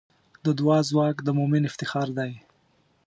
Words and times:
د 0.45 0.45
دعا 0.59 0.79
ځواک 0.89 1.17
د 1.23 1.29
مؤمن 1.37 1.63
افتخار 1.69 2.07
دی. 2.17 2.31